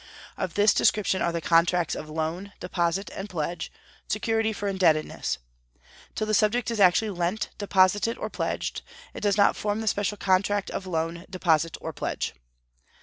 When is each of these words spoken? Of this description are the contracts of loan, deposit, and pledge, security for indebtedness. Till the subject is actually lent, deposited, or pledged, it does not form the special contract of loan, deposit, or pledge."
Of 0.35 0.55
this 0.55 0.73
description 0.73 1.21
are 1.21 1.31
the 1.31 1.41
contracts 1.41 1.93
of 1.93 2.09
loan, 2.09 2.53
deposit, 2.59 3.11
and 3.13 3.29
pledge, 3.29 3.71
security 4.07 4.51
for 4.51 4.67
indebtedness. 4.67 5.37
Till 6.15 6.25
the 6.25 6.33
subject 6.33 6.71
is 6.71 6.79
actually 6.79 7.11
lent, 7.11 7.51
deposited, 7.59 8.17
or 8.17 8.27
pledged, 8.27 8.81
it 9.13 9.21
does 9.21 9.37
not 9.37 9.55
form 9.55 9.79
the 9.79 9.87
special 9.87 10.17
contract 10.17 10.71
of 10.71 10.87
loan, 10.87 11.25
deposit, 11.29 11.77
or 11.79 11.93
pledge." 11.93 12.33